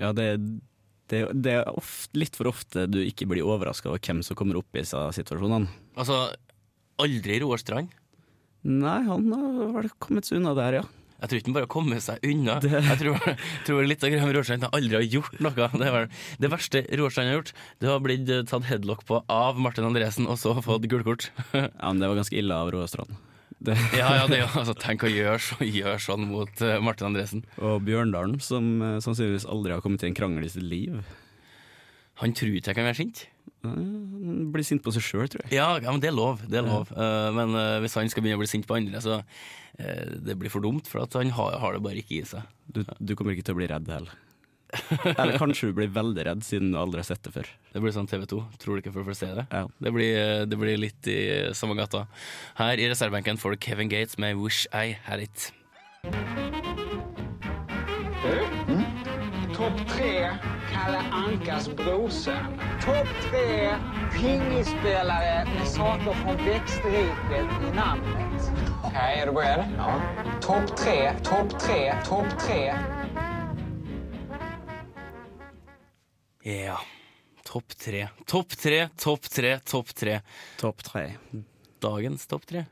[0.01, 0.31] Ja, det,
[1.13, 4.57] det, det er ofte, litt for ofte du ikke blir overraska over hvem som kommer
[4.57, 5.69] opp i disse situasjonene.
[6.01, 6.23] Altså,
[7.01, 7.93] aldri Roar Strand.
[8.65, 10.87] Nei, han har vel kommet seg unna der, ja.
[11.17, 12.57] Jeg tror ikke han bare har kommet seg unna.
[12.61, 13.29] Jeg tror,
[13.65, 15.69] tror litt av greia med Roarstrand aldri har gjort noe.
[15.77, 16.09] Det, var,
[16.43, 20.29] det verste Roarstrand har gjort, det har blitt eh, tatt headlock på av Martin Andresen,
[20.29, 21.31] og så fått gulkort.
[21.57, 21.69] ja.
[21.81, 22.91] Men det var ganske ille av Roar
[23.57, 23.73] Det.
[23.97, 27.45] ja, ja, det altså, Tenk å gjøre, så, gjøre sånn mot eh, Martin Andresen.
[27.57, 31.01] Og Bjørndalen, som eh, sannsynligvis aldri har kommet til en krangel i sitt liv.
[32.21, 33.25] Han tror ikke jeg kan være sint.
[33.65, 35.57] Han blir sint på seg sjøl, tror jeg.
[35.57, 36.43] Ja, ja, men det er lov.
[36.49, 36.91] Det er lov.
[36.93, 40.37] Eh, men eh, hvis han skal begynne å bli sint på andre, så eh, det
[40.39, 42.47] blir for dumt, for han har, har det bare ikke i seg.
[42.65, 44.15] Du, du kommer ikke til å bli redd heller.
[45.13, 47.49] Eller kanskje du blir veldig redd, siden du aldri har sett det før.
[47.71, 48.41] Det blir sånn TV 2.
[48.59, 49.47] Tror du ikke folk får se det?
[49.53, 49.63] Ja.
[49.79, 51.19] Det, blir, det blir litt i
[51.57, 52.03] samme gata.
[52.59, 55.51] Her i reservebenken får du Kevin Gates med 'Wish I Had It'.
[60.87, 62.59] Kalle Ankas brorson.
[62.85, 63.75] Topp tre
[64.13, 68.51] pingisspelare med saker från växtriket i namnet.
[68.83, 69.65] Okej, är du beredd?
[69.77, 70.01] Ja.
[70.41, 72.73] Topp tre, topp tre, topp tre.
[76.43, 76.79] Ja.
[77.43, 78.07] Topp tre.
[78.25, 80.21] Topp tre, topp tre, topp tre.
[80.59, 81.13] Topp tre.
[81.79, 82.65] Dagens topp tre.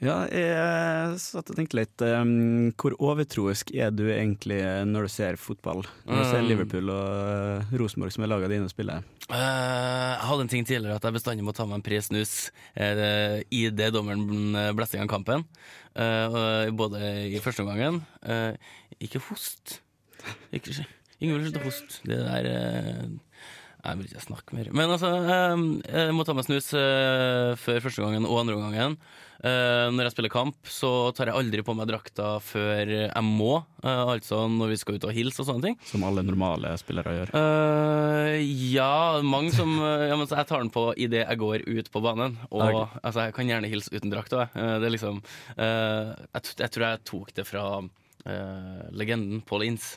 [0.00, 4.56] Ja, jeg satt og tenkte litt um, Hvor overtroisk er du egentlig
[4.88, 5.82] når du ser fotball?
[6.08, 6.46] Når du ser.
[6.46, 9.04] Liverpool og uh, Rosenborg som er laga dine spillere?
[9.28, 12.32] Eh, jeg hadde en ting tidligere at jeg bestandig må ta meg en pre-snus
[12.80, 15.44] uh, i det dommeren blåser i gang kampen.
[16.80, 18.00] Både i første omgangen.
[19.02, 19.80] Ikke host.
[20.54, 20.72] Ikke,
[21.18, 22.00] ingen vil slutte å hoste.
[22.08, 23.10] Det der
[23.80, 24.70] Jeg vil ikke snakke mer.
[24.76, 28.96] Men altså, eh, jeg må ta meg snus eh, før første gangen og andre omgangen.
[29.40, 33.62] Eh, når jeg spiller kamp, så tar jeg aldri på meg drakta før jeg må.
[33.80, 35.78] Eh, altså når vi skal ut og hilse og sånne ting.
[35.88, 37.32] Som alle normale spillere gjør.
[37.32, 38.36] Uh,
[38.74, 42.04] ja, mange som ja, men så Jeg tar den på idet jeg går ut på
[42.04, 42.36] banen.
[42.50, 43.00] Og okay.
[43.00, 44.52] altså, jeg kan gjerne hilse uten drakt òg.
[44.52, 45.22] det er liksom
[45.56, 49.96] uh, jeg, jeg tror jeg tok det fra uh, legenden Paul Ince.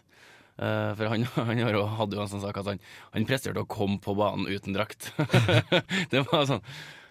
[0.58, 1.62] Eh, for han, han
[1.98, 2.82] hadde jo en sånn sak at han,
[3.16, 5.12] han presterte å komme på banen uten drakt.
[6.12, 6.64] det var sånn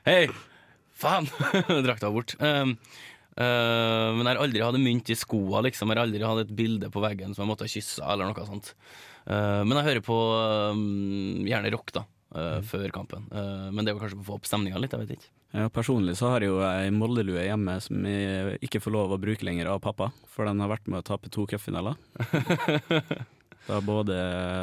[0.07, 0.26] Hei,
[0.98, 1.28] faen!
[1.87, 2.35] Drakta var bort.
[2.42, 2.74] Um,
[3.38, 5.92] uh, men jeg har aldri hatt mynt i skoa, liksom.
[5.92, 8.48] Jeg har aldri hatt et bilde på veggen som jeg måtte ha kyssa, eller noe
[8.48, 8.72] sånt.
[9.22, 10.18] Uh, men jeg hører på
[10.74, 12.02] um, gjerne rock, da.
[12.33, 12.64] Mm.
[12.64, 13.26] Før kampen.
[13.28, 14.94] Men det var kanskje for å få opp stemninga litt.
[14.96, 15.28] Jeg vet ikke.
[15.53, 19.45] Personlig så har jeg jo ei Molde-lue hjemme som jeg ikke får lov å bruke
[19.45, 21.99] lenger av pappa, for den har vært med å tape to cupfinaler.
[23.69, 24.17] da både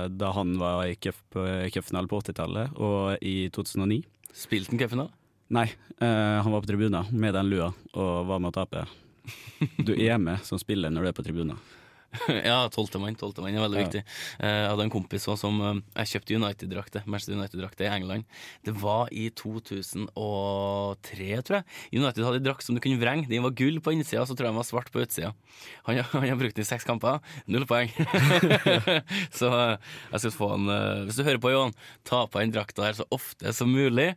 [0.10, 4.02] da han var i cupfinale på 80-tallet og i 2009.
[4.34, 5.14] Spilte han cupfinale?
[5.54, 5.68] Nei,
[6.02, 8.88] eh, han var på tribunen med den lua og var med å tape.
[9.78, 11.62] Du er med som spiller når du er på tribunen.
[12.50, 13.16] ja, tolvtemann.
[13.20, 13.86] Tolvtemann er veldig Ja.
[13.86, 14.02] viktig.
[14.40, 18.26] Eh, Jeg hadde en kompis også som eh, Jeg kjøpte United-drakte Manchester United-drakte i England.
[18.66, 20.08] Det var i 2003,
[21.46, 21.66] tror jeg.
[22.02, 23.28] United hadde en drakt som du kunne vrenge.
[23.30, 25.34] Den var gull på innsida, så tror jeg den var svart på utsida.
[25.88, 27.20] Han, han har brukt den i seks kamper.
[27.50, 27.92] Null poeng.
[29.40, 29.78] så eh,
[30.14, 30.70] jeg skal få han
[31.08, 31.76] Hvis du hører på, Johan,
[32.08, 34.14] ta på den drakta her så ofte som mulig.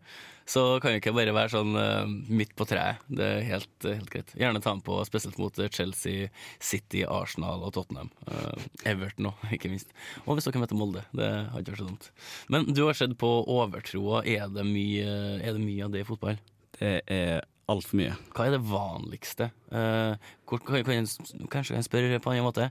[0.52, 3.00] Så kan det ikke bare være sånn uh, midt på treet.
[3.08, 4.32] Det er helt, helt greit.
[4.36, 6.28] Gjerne ta den på spesielt mot eh, Chelsea,
[6.60, 8.10] City, Arsenal og Tottenham.
[8.28, 9.94] Uh, Everton òg, ikke minst.
[10.26, 11.06] Og hvis dere møter Molde.
[11.16, 12.10] Det hadde ikke vært så dumt.
[12.52, 14.20] Men du har sett på overtroa.
[14.28, 16.36] Er det mye, er det mye av det i fotball?
[16.76, 17.40] Det er
[17.72, 18.18] altfor mye.
[18.34, 19.48] Hva er det vanligste?
[19.72, 21.08] Uh, hvor, kan, kan,
[21.48, 22.68] kanskje kan jeg spørre på en annen måte.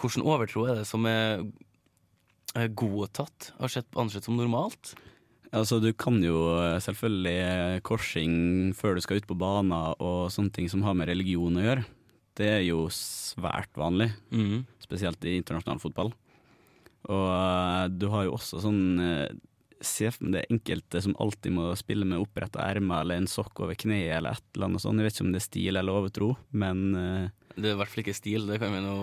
[0.00, 1.44] Hvilken overtro er det som er
[2.58, 4.96] eh, godtatt og sett, ansett som normalt?
[5.54, 8.34] Altså, du kan jo eh, selvfølgelig eh, korsing
[8.74, 11.86] før du skal ut på banen og sånne ting som har med religion å gjøre.
[12.34, 14.64] Det er jo svært vanlig, mm.
[14.82, 16.10] spesielt i internasjonal fotball.
[17.06, 19.26] Og eh, du har jo også sånn eh,
[19.84, 23.76] Se for deg enkelte som alltid må spille med oppretta ermer eller en sokk over
[23.76, 24.96] kneet eller et eller annet sånt.
[24.96, 26.78] Jeg vet ikke om det er stil eller overtro, men
[27.52, 28.46] Det er i hvert fall ikke stil.
[28.48, 28.94] Det kan vi nå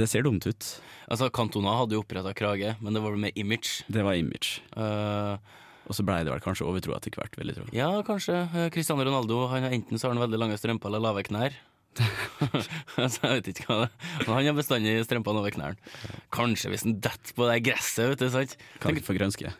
[0.00, 0.66] det ser dumt ut.
[1.06, 3.86] Altså, Cantona hadde jo oppretta krage, men det var vel med image.
[3.86, 4.64] Det var image.
[4.74, 5.54] Eh,
[5.86, 7.66] Og så blei det vel kanskje overtroa til hvert, vil jeg tro.
[7.76, 8.40] ja, kanskje.
[8.50, 11.54] Eh, Cristiano Ronaldo han har enten så har han veldig lange strømper eller lave knær.
[11.96, 13.92] så jeg vet ikke hva det er.
[14.26, 15.94] Men han har bestandig strømpene over knærne.
[16.34, 18.28] Kanskje hvis han detter på det gresset, vet du.
[18.34, 18.56] sant?
[18.82, 19.52] Kan ikke få grønske.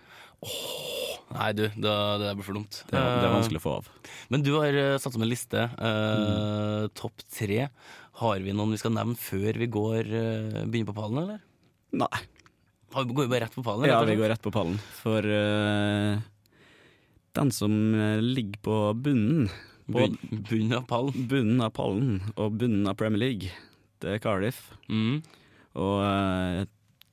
[1.33, 2.83] Nei, du, det, det blir for dumt.
[2.91, 3.89] Det, det er vanskelig å få av.
[4.31, 5.65] Men du har eh, satt som en liste.
[5.65, 7.67] eh, Topp tre.
[8.21, 11.41] Har vi noen vi skal nevne før vi går uh, begynner på pallen, eller?
[12.01, 12.21] Nei.
[13.05, 13.89] Går vi bare rett på pallen?
[13.91, 14.79] Ja, vi går rett på pallen.
[15.03, 16.19] For uh,
[17.37, 19.51] den som eh, ligger på bunnen
[19.87, 21.27] på Bunn- Bunnen av pallen.
[21.29, 23.51] bunnen av pallen og bunnen av Premier League,
[24.03, 24.71] det er Cardiff.
[24.89, 25.21] Mm.
[25.77, 26.65] Og uh,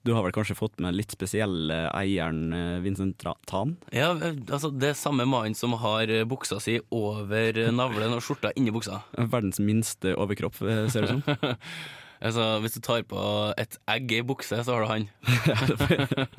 [0.04, 2.52] du har vel kanskje fått med litt spesielle eieren
[2.84, 3.76] Vincent Tan?
[3.96, 4.10] Ja,
[4.52, 9.00] altså Det er samme mannen som har buksa si over navlen og skjorta inni buksa.
[9.36, 11.56] Verdens minste overkropp, ser det ut som.
[12.24, 13.20] altså, Hvis du tar på
[13.60, 15.06] et egg i bukse, så har du han.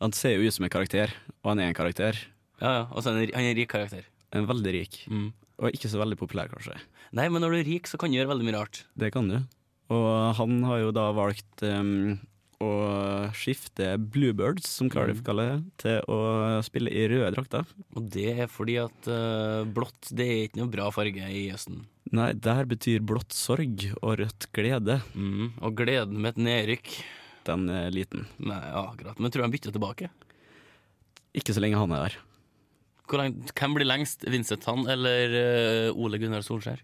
[0.00, 1.08] Han ser jo ut som en karakter,
[1.42, 2.16] og han er en karakter.
[2.60, 4.04] Ja, ja, Og så er han en- han er en rik karakter.
[4.32, 4.94] En veldig rik.
[5.10, 5.32] Mm.
[5.60, 6.78] Og ikke så veldig populær, kanskje.
[7.12, 8.84] Nei, men når du er rik, så kan du gjøre veldig mye rart.
[8.96, 9.38] Det kan du.
[9.90, 12.18] Og han har jo da valgt um,
[12.60, 15.24] å skifte Bluebirds, som Cardiff Mm.
[15.24, 16.18] kaller det, til å
[16.62, 17.64] spille i røde drakter.
[17.96, 21.86] Og det er fordi at uh, blått det er ikke noe bra farge i Østen.
[22.12, 25.00] Nei, der betyr blått sorg og rødt glede.
[25.14, 25.52] Mm.
[25.62, 26.90] Og gleden med et nedrykk
[27.48, 28.26] Den er liten.
[28.38, 29.16] Nei, ja, akkurat.
[29.18, 30.10] Men tror du han bytter tilbake?
[31.32, 32.18] Ikke så lenge han er der.
[33.08, 34.26] Hvor lang, hvem blir lengst?
[34.28, 35.32] Vincent han eller
[35.90, 36.82] uh, Ole Gunnar Solskjær?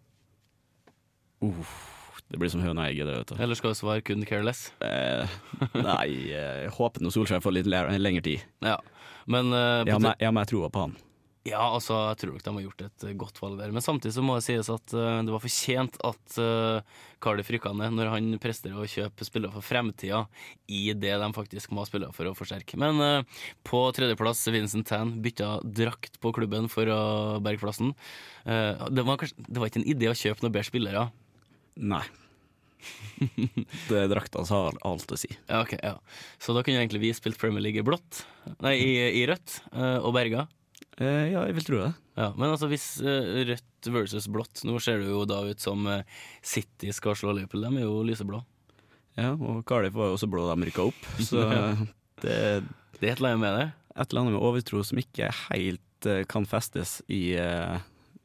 [1.45, 1.75] Uh,
[2.27, 3.33] Det blir som høna og egget.
[3.39, 4.69] Eller skal du svare kun careless?
[4.83, 5.37] Eh,
[5.79, 8.43] nei, eh, jeg håper nå Solskjær får litt lengre tid.
[8.67, 8.81] Ja,
[9.31, 10.97] men uh, Jeg har te- mer- jeg troa på han.
[11.47, 13.71] Ja, altså, jeg tror nok de har gjort et eh, godt valg der.
[13.75, 17.71] Men samtidig så må det sies at uh, det var fortjent at uh, Cardiff rykka
[17.79, 20.25] ned, når han presterer å kjøpe spillere for fremtida
[20.67, 22.79] i det de faktisk må ha spillere for å forsterke.
[22.83, 26.99] Men uh, på tredjeplass Vincent Tan bytta drakt på klubben for å
[27.45, 27.95] berge plassen.
[28.43, 31.07] Uh, det, var kanskje, det var ikke en idé å kjøpe noen bedre spillere.
[31.77, 32.05] Nei.
[33.89, 35.31] det Drakta har alt å si.
[35.49, 35.97] Ja, ok, ja.
[36.43, 38.25] Så da kunne egentlig vi spilt Premier League i blått,
[38.65, 38.91] nei, i,
[39.23, 40.47] i rødt, eh, og berga.
[40.97, 41.93] Eh, ja, jeg vil tro det.
[42.17, 45.83] Ja, men altså hvis eh, rødt versus blått Nå ser det jo da ut som
[45.93, 46.07] eh,
[46.41, 47.67] City skal slå Liverpool.
[47.67, 48.41] De er jo lyseblå.
[49.17, 51.45] Ja, og Cardiff var jo også blå da de rykka opp, så
[52.23, 52.39] det,
[53.01, 53.67] det er et eller annet med det.
[53.97, 57.79] Et eller annet med overtro som ikke helt kan festes i eh,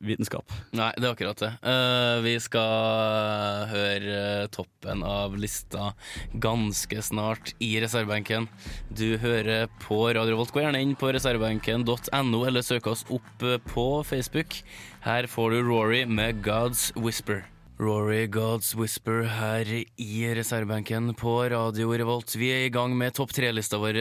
[0.06, 0.52] vitenskap.
[0.78, 1.52] Nei, det er akkurat det.
[1.64, 5.92] Uh, vi skal høre eh, toppen av lista
[6.34, 8.48] ganske snart i reservebenken.
[8.90, 10.54] Du hører på Radio Volt.
[10.54, 14.62] Gå gjerne inn på reservebenken.no, eller søk oss opp eh, på Facebook.
[15.06, 17.51] Her får du Rory med God's Whisper.
[17.82, 22.36] Rory God's Whisper her i reservebenken på Radio Revolt.
[22.38, 23.98] Vi er i gang med topp tre-lista vår,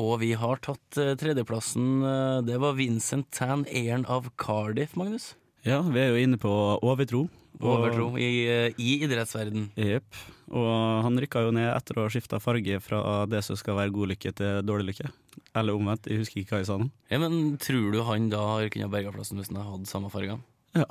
[0.00, 1.90] og vi har tatt eh, tredjeplassen.
[2.08, 5.34] Eh, Det var Vincent Tan, eieren av Cardiff, Magnus.
[5.66, 6.48] Ja, vi er jo inne på
[6.80, 7.26] overtro.
[7.60, 9.68] og- Overtro i, eh, i idrettsverden.
[9.76, 10.08] Jepp.
[10.50, 13.92] Og han rykka jo ned etter å ha skifta farge fra det som skal være
[13.92, 15.10] god lykke til dårlig lykke.
[15.54, 16.90] Eller omvendt, jeg husker ikke hva jeg sa nå.
[17.10, 20.40] Ja, men tror du han da har kunnet berga plassen hvis han hadde samme farger?
[20.74, 20.84] Ja.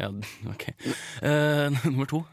[0.00, 0.08] Ja,
[0.52, 0.64] ok.
[1.20, 2.24] Uh, nummer to.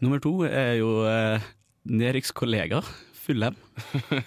[0.00, 1.44] Nummer to er jo Neriks
[1.84, 2.80] nedrykkskollega,
[3.30, 3.56] Fulham.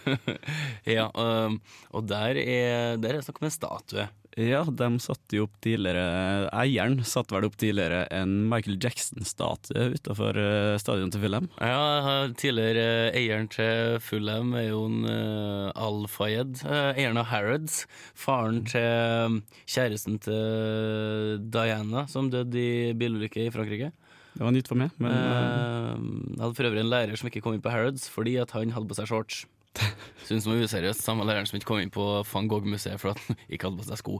[0.95, 1.59] ja, um,
[1.91, 4.09] og der er, der er snakk om en statue.
[4.33, 10.39] Ja, de satte jo opp tidligere Eieren satte vel opp tidligere en Michael Jackson-statue utafor
[10.81, 11.49] stadionet til Fulham.
[11.61, 16.63] Ja, tidligere eieren til Fulham er jo en Al-Fayed.
[16.65, 17.83] eieren av Harrods.
[18.17, 18.89] Faren til
[19.27, 23.93] um, kjæresten til Diana, som døde i bilulykke i Frankrike.
[24.33, 25.97] Det var nytt for meg, men uh,
[26.33, 28.73] Jeg hadde for øvrig en lærer som ikke kom inn på Harrods fordi at han
[28.73, 29.43] hadde på seg shorts.
[30.27, 31.03] Synes det var useriøst.
[31.05, 34.01] Samme læreren som ikke kom inn på van Gogh-museet fordi han ikke hadde på seg
[34.01, 34.19] sko.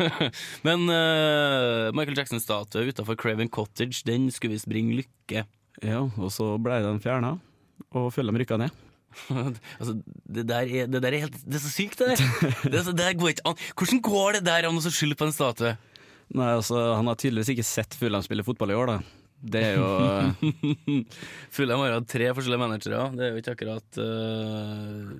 [0.66, 5.44] Men uh, Michael Jackson-statue utafor Craven Cottage, den skulle visst bringe lykke.
[5.84, 7.36] Ja, og så ble den fjerna,
[7.94, 8.74] og Fulham rykka ned.
[9.78, 9.94] altså,
[10.28, 12.50] det der, er, det der er helt Det er så sykt, det der!
[12.68, 13.62] Det, er så, det går ikke an.
[13.72, 15.72] Hvordan går det der an å skylde på en statue?
[16.36, 18.98] Nei, altså, han har tydeligvis ikke sett Fulham spille fotball i år, da.
[19.38, 19.88] Det er jo
[21.54, 23.02] Fulham har hatt tre forskjellige managere.
[23.14, 25.12] Det er jo ikke akkurat uh,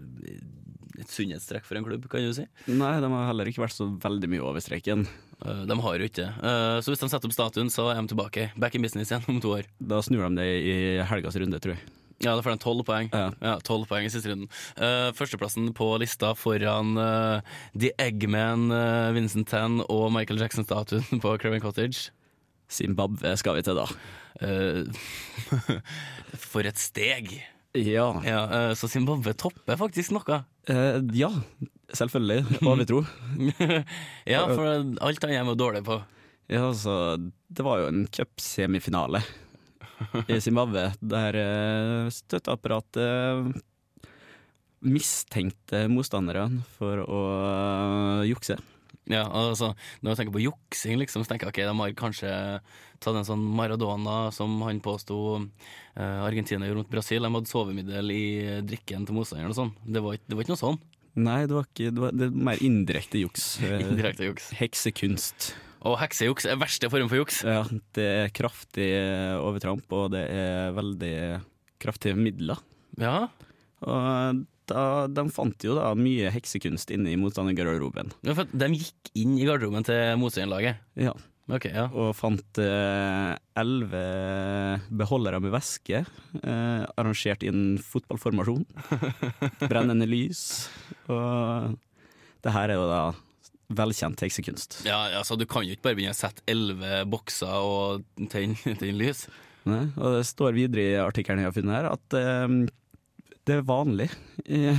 [0.98, 2.46] et sunnhetstrekk for en klubb, kan du si.
[2.66, 5.06] Nei, de har heller ikke vært så veldig mye over streken.
[5.38, 6.32] Uh, de har jo ikke det.
[6.42, 8.50] Uh, så hvis de setter opp statuen, så er de tilbake.
[8.58, 9.70] Back in business igjen om to år.
[9.78, 10.76] Da snur de det i
[11.06, 11.86] helgas runde, tror jeg.
[12.18, 13.08] Ja, da får de tolv poeng.
[13.14, 14.50] Ja, 12 poeng i siste runden.
[14.74, 21.36] Uh, førsteplassen på lista foran uh, The Eggman, uh, Vincent Tan og Michael Jackson-statuen på
[21.38, 22.10] Craven Cottage.
[22.68, 23.86] Zimbabwe skal vi til, da.
[24.42, 24.84] Uh,
[26.50, 27.32] for et steg!
[27.78, 28.08] Ja.
[28.24, 30.38] eh, så Zimbabwe topper faktisk noe.
[30.68, 31.28] Uh, ja,
[31.94, 32.60] selvfølgelig.
[32.66, 33.02] Overtro.
[34.34, 35.98] ja, for alt annet er vi dårlig på.
[36.48, 37.18] Ja, altså,
[37.52, 39.20] det var jo en cupsemifinale
[40.30, 41.36] i Zimbabwe der
[42.14, 43.58] støtteapparatet
[44.86, 47.22] mistenkte motstanderne for å
[48.28, 48.58] jukse.
[49.08, 52.32] Ja, altså, Når jeg tenker på juksing, liksom, så tenker jeg ok, de har kanskje
[53.00, 57.24] tatt en sånn Maradona som han påsto eh, Argentina gjorde mot Brasil.
[57.24, 58.24] De hadde sovemiddel i
[58.68, 59.72] drikken til motstanderen og sånn.
[59.86, 60.80] Det det var ikke noe sånn.
[61.18, 63.48] Nei, det var ikke det var, det var mer indirekte juks.
[63.64, 64.52] Eh, Indirekte juks.
[64.58, 65.52] Heksekunst.
[65.86, 67.40] Og heksejuks er verste form for juks.
[67.46, 67.62] Ja,
[67.96, 71.14] det er kraftig eh, overtramp, og det er veldig
[71.78, 72.60] kraftige midler.
[72.98, 73.28] Ja.
[73.86, 78.12] Og da, de fant jo da mye heksekunst inne i motstandergarderoben.
[78.26, 80.80] Ja, for de gikk inn i garderoben til motstanderlaget.
[81.00, 81.16] Ja.
[81.48, 81.86] Okay, ja.
[81.96, 84.02] Og fant eh, elleve
[84.92, 88.66] beholdere med væske, eh, arrangert i en fotballformasjon.
[89.70, 90.42] Brennende lys.
[91.08, 91.78] Og
[92.44, 93.00] det her er jo da
[93.80, 94.82] velkjent heksekunst.
[94.88, 99.24] Ja, altså Du kan jo ikke bare begynne å sette elleve bokser og tenne lys.
[99.68, 102.58] Nei, og det står videre i artikkelen jeg har funnet her, at eh,
[103.48, 104.08] det er vanlig
[104.44, 104.74] i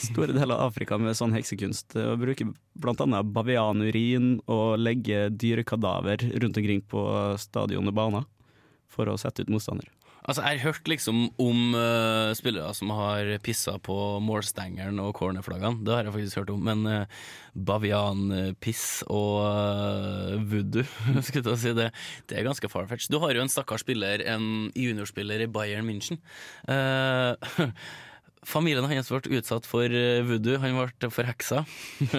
[0.00, 2.46] store deler av Afrika med sånn heksekunst å bruke
[2.80, 3.20] bl.a.
[3.36, 7.04] bavianurin og legge dyrekadaver rundt omkring på
[7.42, 8.24] stadion og baner
[8.88, 9.90] for å sette ut motstander.
[10.24, 15.84] Altså, jeg har hørt liksom om uh, spillere som har pissa på målstengeren og cornerflaggene.
[15.84, 16.62] Det har jeg faktisk hørt om.
[16.64, 20.86] Men uh, bavianpiss og uh, voodoo,
[21.26, 21.90] skulle jeg si det,
[22.30, 23.10] det er ganske farfetch.
[23.12, 26.22] Du har jo en stakkars spiller, en juniorspiller i Bayern München.
[26.72, 27.36] Eh,
[28.48, 31.62] Familien hans ble utsatt for eh, voodoo, han ble forheksa.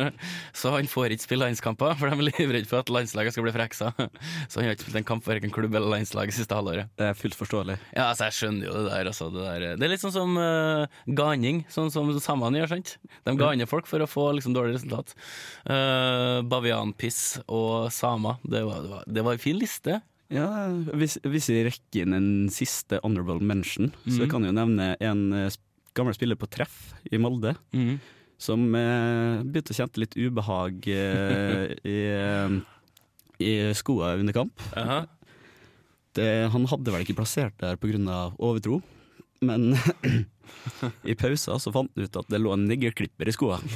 [0.59, 3.53] så han får ikke spille landskamper, for de er livredde for at landslaget skal bli
[3.55, 3.91] forheksa.
[4.49, 6.91] så han har ikke spilt en kamp for verken klubb eller landslag siste halvåret.
[6.99, 7.77] Det er fullt forståelig.
[7.91, 9.11] Ja, altså, jeg skjønner jo det der.
[9.11, 9.67] Altså, det, der.
[9.79, 12.95] det er litt sånn som uh, ganing, sånn som samene gjør, sant?
[13.27, 15.15] De ganer folk for å få liksom, dårlig resultat.
[15.67, 20.01] Uh, bavianpiss og samer, det var, det, var, det var en fin liste.
[20.33, 20.47] Ja,
[20.97, 25.27] hvis, hvis vi rekker inn en siste honorable mention, så jeg kan jo nevne en
[25.95, 27.55] gammel spiller på treff i Molde.
[27.75, 27.97] Mm.
[28.37, 32.57] Som eh, begynte å kjenne litt ubehag eh, i, eh,
[33.39, 34.65] i skoa under kamp.
[34.75, 35.05] Aha.
[36.15, 38.19] Det, han hadde vel ikke plassert der pga.
[38.39, 38.81] overtro,
[39.43, 39.75] men
[41.11, 43.59] i pausa så fant han ut at det lå en niggerklipper i skoa.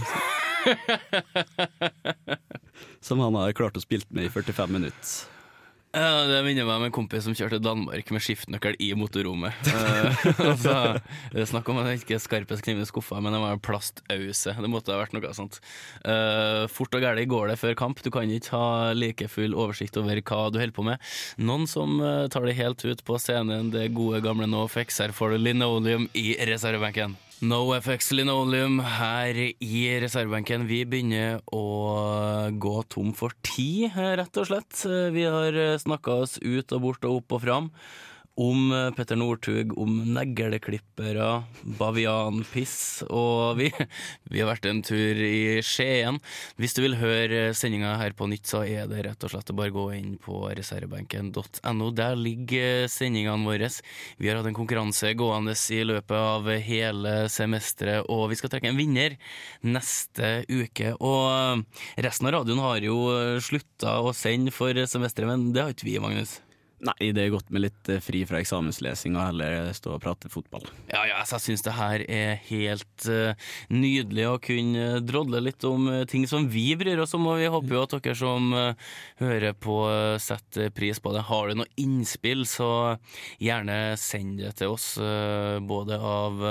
[3.03, 5.38] Som han har klart å spilt med i 45 minutter.
[5.89, 9.56] Ja, det minner meg om en kompis som kjørte Danmark med skiftenøkkel i motorrommet.
[9.80, 10.73] Eh, altså,
[11.32, 13.63] det er Snakk om at det ikke skarpest kniv i skuffa, men det var en
[13.63, 14.54] plastause.
[14.54, 15.58] Det måtte ha vært noe sånt.
[16.04, 18.04] Uh, fort og gæli går det før kamp.
[18.06, 21.10] Du kan ikke ha like full oversikt over hva du holder på med.
[21.41, 25.02] Noen som uh, tar det helt ut på scenen, det gode gamle NoFX.
[25.06, 27.17] Her får du linoleum i reservebenken.
[27.39, 30.65] NoFX linoleum her i reservebenken.
[30.67, 31.62] Vi begynner å
[32.52, 34.82] gå tom for tid, rett og slett.
[35.15, 37.69] Vi har snakka oss ut og bort og opp og fram.
[38.39, 41.28] Om eh, Petter Northug, om negleklippere,
[41.80, 43.67] bavianpiss, og vi,
[44.32, 46.21] vi har vært en tur i Skien.
[46.56, 49.58] Hvis du vil høre sendinga her på nytt, så er det rett og slett å
[49.60, 51.91] bare gå inn på reservebenken.no.
[51.99, 53.69] Der ligger sendingene våre.
[54.17, 58.71] Vi har hatt en konkurranse gående i løpet av hele semesteret, og vi skal trekke
[58.71, 59.19] en vinner
[59.67, 60.95] neste uke.
[61.04, 61.65] Og
[61.99, 62.99] resten av radioen har jo
[63.43, 66.39] slutta å sende for semesteret, men det har ikke vi, Magnus.
[66.79, 70.29] Nei, det er godt med litt eh, fri fra eksamenslesing og heller stå og prate
[70.31, 70.63] fotball.
[70.87, 75.65] Ja, ja, så jeg syns det her er helt eh, nydelig å kunne drodle litt
[75.67, 78.47] om eh, ting som vi bryr oss om, og vi håper jo at dere som
[79.19, 79.75] hører på,
[80.23, 81.25] setter pris på det.
[81.27, 82.95] Har du noe innspill, så
[83.43, 84.93] gjerne send det til oss,
[85.67, 86.41] både av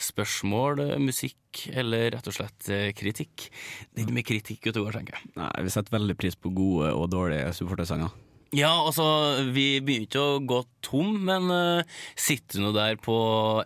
[0.00, 3.48] spørsmål, musikk eller rett og slett kritikk.
[3.92, 5.32] Det er ikke mye kritikk utover, tenker jeg.
[5.36, 8.31] Nei, Vi setter veldig pris på gode og dårlige supportersanger.
[8.52, 9.04] Ja, altså,
[9.48, 13.14] vi begynner ikke å gå tom, men uh, sitter du nå der på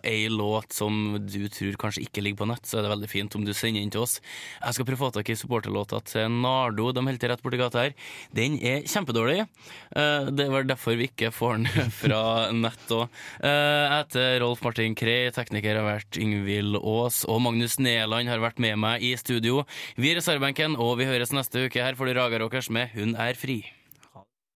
[0.07, 3.35] ei låt som du tror kanskje ikke ligger på nett, så er det veldig fint
[3.35, 4.21] om du sender inn til oss.
[4.61, 7.59] Jeg skal prøve å få tak i supporterlåta til Nardo, de holder til rett borti
[7.59, 7.97] gata her.
[8.39, 9.43] Den er kjempedårlig.
[9.91, 12.21] Uh, det vel derfor vi ikke får den fra
[12.55, 13.19] nett òg.
[13.43, 18.39] Uh, jeg heter Rolf Martin Krei, tekniker har vært Yngvild Aas, og Magnus Neland har
[18.39, 19.65] vært med meg i studio.
[19.99, 21.83] Vi er reservebenken, og vi høres neste uke.
[21.83, 23.65] Her får du Raga Rockers med Hun er fri.